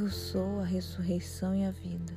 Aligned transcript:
Eu 0.00 0.08
sou 0.10 0.60
a 0.60 0.64
ressurreição 0.64 1.52
e 1.56 1.64
a 1.64 1.72
vida. 1.72 2.14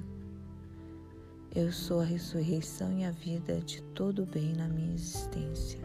Eu 1.56 1.72
sou 1.72 2.02
a 2.02 2.04
ressurreição 2.04 2.96
e 2.96 3.04
a 3.04 3.10
vida 3.10 3.60
de 3.60 3.82
todo 3.82 4.22
o 4.22 4.26
bem 4.28 4.54
na 4.54 4.68
minha 4.68 4.94
existência. 4.94 5.80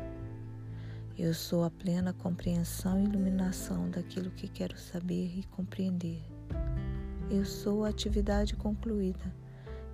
Eu 1.17 1.33
sou 1.33 1.65
a 1.65 1.71
plena 1.71 2.13
compreensão 2.13 3.01
e 3.01 3.05
iluminação 3.05 3.89
daquilo 3.89 4.31
que 4.31 4.47
quero 4.47 4.77
saber 4.77 5.39
e 5.39 5.45
compreender. 5.45 6.23
Eu 7.31 7.47
sou 7.47 7.87
a 7.87 7.89
atividade 7.89 8.55
concluída 8.57 9.35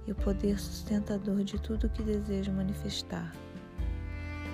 e 0.04 0.10
o 0.10 0.16
poder 0.16 0.58
sustentador 0.58 1.44
de 1.44 1.56
tudo 1.60 1.88
que 1.88 2.02
desejo 2.02 2.50
manifestar. 2.50 3.32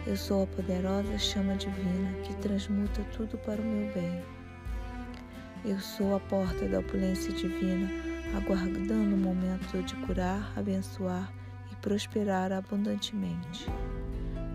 Eu 0.06 0.19
sou 0.19 0.42
a 0.42 0.46
poderosa 0.48 1.16
chama 1.16 1.56
divina 1.56 2.12
que 2.24 2.37
transmuta 2.42 3.02
tudo 3.16 3.38
para 3.38 3.59
o 3.59 3.65
meu 3.65 3.95
bem. 3.95 4.38
Eu 5.65 5.79
sou 5.80 6.15
a 6.15 6.21
porta 6.21 6.69
da 6.69 6.79
opulência 6.79 7.33
divina, 7.33 7.91
aguardando 8.37 9.15
o 9.15 9.19
momento 9.19 9.83
de 9.83 9.95
curar, 10.07 10.53
abençoar 10.57 11.33
e 11.71 11.77
prosperar 11.77 12.53
abundantemente. 12.53 13.67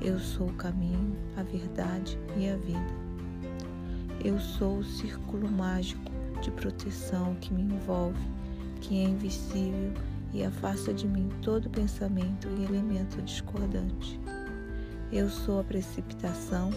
Eu 0.01 0.17
sou 0.17 0.47
o 0.47 0.53
caminho, 0.53 1.15
a 1.35 1.43
verdade 1.43 2.17
e 2.37 2.49
a 2.49 2.55
vida. 2.55 3.03
Eu 4.23 4.39
sou 4.39 4.77
o 4.77 4.83
círculo 4.83 5.51
mágico 5.51 6.09
de 6.41 6.49
proteção 6.51 7.35
que 7.35 7.53
me 7.53 7.63
envolve, 7.63 8.25
que 8.79 9.03
é 9.03 9.09
invisível 9.09 9.93
e 10.33 10.43
afasta 10.43 10.93
de 10.93 11.05
mim 11.05 11.29
todo 11.41 11.69
pensamento 11.69 12.47
e 12.57 12.63
elemento 12.63 13.21
discordante. 13.21 14.19
Eu 15.11 15.29
sou 15.29 15.59
a 15.59 15.63
precipitação 15.63 16.71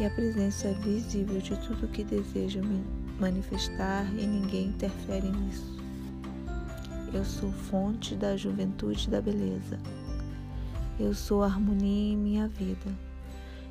e 0.00 0.04
a 0.04 0.10
presença 0.10 0.72
visível 0.74 1.40
de 1.40 1.56
tudo 1.60 1.88
que 1.88 2.04
desejo 2.04 2.60
me 2.60 2.97
manifestar 3.18 4.06
e 4.14 4.26
ninguém 4.26 4.68
interfere 4.68 5.30
nisso. 5.30 5.78
Eu 7.12 7.24
sou 7.24 7.50
fonte 7.50 8.14
da 8.14 8.36
juventude 8.36 9.08
e 9.08 9.10
da 9.10 9.20
beleza. 9.20 9.78
Eu 11.00 11.14
sou 11.14 11.42
a 11.42 11.46
harmonia 11.46 12.12
em 12.12 12.16
minha 12.16 12.48
vida. 12.48 12.92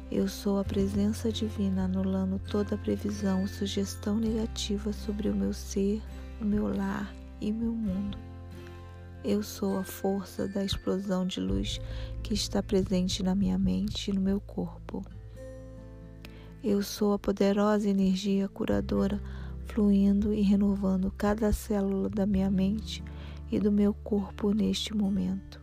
Eu 0.09 0.27
sou 0.27 0.59
a 0.59 0.63
presença 0.63 1.31
divina 1.31 1.83
anulando 1.83 2.39
toda 2.49 2.77
previsão 2.77 3.41
ou 3.41 3.47
sugestão 3.47 4.17
negativa 4.17 4.93
sobre 4.93 5.29
o 5.29 5.35
meu 5.35 5.53
ser, 5.53 6.01
o 6.41 6.45
meu 6.45 6.67
lar 6.67 7.13
e 7.41 7.51
meu 7.51 7.73
mundo. 7.73 8.17
Eu 9.23 9.43
sou 9.43 9.77
a 9.77 9.83
força 9.83 10.47
da 10.47 10.63
explosão 10.63 11.27
de 11.27 11.41
luz 11.41 11.81
que 12.23 12.33
está 12.33 12.63
presente 12.63 13.21
na 13.21 13.35
minha 13.35 13.57
mente 13.57 14.09
e 14.09 14.13
no 14.13 14.21
meu 14.21 14.39
corpo. 14.39 15.03
Eu 16.63 16.81
sou 16.81 17.13
a 17.13 17.19
poderosa 17.19 17.87
energia 17.87 18.47
curadora 18.47 19.21
fluindo 19.67 20.33
e 20.33 20.41
renovando 20.41 21.11
cada 21.15 21.53
célula 21.53 22.09
da 22.09 22.25
minha 22.25 22.49
mente 22.49 23.03
e 23.51 23.59
do 23.59 23.71
meu 23.71 23.93
corpo 23.93 24.51
neste 24.53 24.95
momento. 24.95 25.61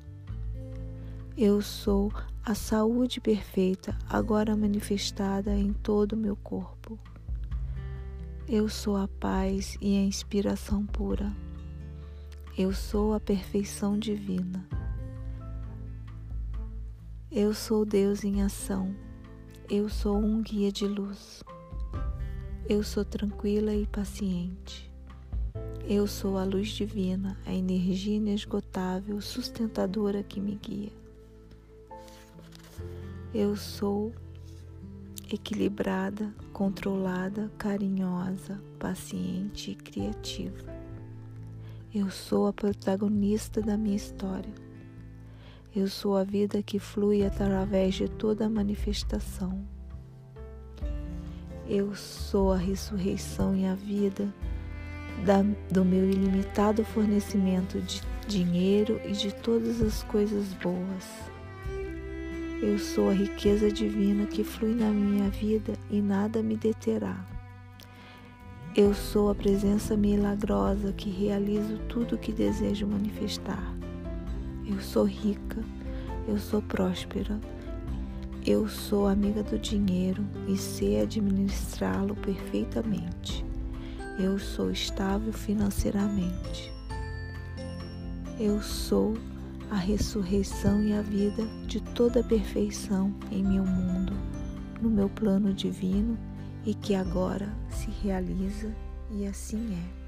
Eu 1.36 1.60
sou 1.60 2.12
a 2.44 2.54
saúde 2.54 3.20
perfeita 3.20 3.98
agora 4.08 4.56
manifestada 4.56 5.56
em 5.56 5.72
todo 5.72 6.12
o 6.12 6.16
meu 6.16 6.36
corpo. 6.36 6.98
Eu 8.48 8.68
sou 8.68 8.96
a 8.96 9.08
paz 9.08 9.76
e 9.80 9.96
a 9.96 10.02
inspiração 10.02 10.86
pura. 10.86 11.34
Eu 12.56 12.72
sou 12.72 13.14
a 13.14 13.18
perfeição 13.18 13.98
divina. 13.98 14.64
Eu 17.32 17.52
sou 17.52 17.84
Deus 17.84 18.22
em 18.22 18.42
ação. 18.42 18.94
Eu 19.76 19.88
sou 19.88 20.16
um 20.16 20.40
guia 20.40 20.70
de 20.70 20.86
luz. 20.86 21.42
Eu 22.68 22.84
sou 22.84 23.04
tranquila 23.04 23.74
e 23.74 23.84
paciente. 23.84 24.88
Eu 25.88 26.06
sou 26.06 26.38
a 26.38 26.44
luz 26.44 26.68
divina, 26.68 27.36
a 27.44 27.52
energia 27.52 28.14
inesgotável, 28.14 29.20
sustentadora 29.20 30.22
que 30.22 30.40
me 30.40 30.54
guia. 30.54 30.92
Eu 33.34 33.56
sou 33.56 34.12
equilibrada, 35.28 36.32
controlada, 36.52 37.50
carinhosa, 37.58 38.62
paciente 38.78 39.72
e 39.72 39.74
criativa. 39.74 40.72
Eu 41.92 42.12
sou 42.12 42.46
a 42.46 42.52
protagonista 42.52 43.60
da 43.60 43.76
minha 43.76 43.96
história. 43.96 44.63
Eu 45.76 45.88
sou 45.88 46.16
a 46.16 46.22
vida 46.22 46.62
que 46.62 46.78
flui 46.78 47.26
através 47.26 47.96
de 47.96 48.08
toda 48.08 48.46
a 48.46 48.48
manifestação. 48.48 49.66
Eu 51.68 51.96
sou 51.96 52.52
a 52.52 52.56
ressurreição 52.56 53.56
e 53.56 53.66
a 53.66 53.74
vida 53.74 54.32
da, 55.26 55.42
do 55.72 55.84
meu 55.84 56.08
ilimitado 56.08 56.84
fornecimento 56.84 57.80
de 57.80 58.00
dinheiro 58.28 59.00
e 59.04 59.10
de 59.10 59.34
todas 59.34 59.82
as 59.82 60.04
coisas 60.04 60.52
boas. 60.62 61.32
Eu 62.62 62.78
sou 62.78 63.10
a 63.10 63.12
riqueza 63.12 63.68
divina 63.68 64.26
que 64.26 64.44
flui 64.44 64.76
na 64.76 64.90
minha 64.90 65.28
vida 65.28 65.72
e 65.90 66.00
nada 66.00 66.40
me 66.40 66.56
deterá. 66.56 67.26
Eu 68.76 68.94
sou 68.94 69.28
a 69.28 69.34
presença 69.34 69.96
milagrosa 69.96 70.92
que 70.92 71.10
realizo 71.10 71.78
tudo 71.88 72.14
o 72.14 72.18
que 72.18 72.32
desejo 72.32 72.86
manifestar. 72.86 73.74
Eu 74.66 74.80
sou 74.80 75.04
rica, 75.04 75.62
eu 76.26 76.38
sou 76.38 76.62
próspera, 76.62 77.38
eu 78.46 78.68
sou 78.68 79.06
amiga 79.06 79.42
do 79.42 79.58
dinheiro 79.58 80.24
e 80.48 80.56
sei 80.56 81.00
administrá-lo 81.00 82.14
perfeitamente. 82.16 83.44
Eu 84.18 84.38
sou 84.38 84.70
estável 84.70 85.32
financeiramente. 85.32 86.72
Eu 88.38 88.60
sou 88.62 89.14
a 89.70 89.76
ressurreição 89.76 90.82
e 90.82 90.92
a 90.92 91.02
vida 91.02 91.44
de 91.66 91.80
toda 91.80 92.20
a 92.20 92.24
perfeição 92.24 93.14
em 93.30 93.42
meu 93.42 93.64
mundo, 93.64 94.12
no 94.80 94.88
meu 94.88 95.08
plano 95.08 95.52
divino 95.52 96.18
e 96.64 96.74
que 96.74 96.94
agora 96.94 97.52
se 97.70 97.90
realiza 98.02 98.74
e 99.10 99.26
assim 99.26 99.74
é. 99.74 100.03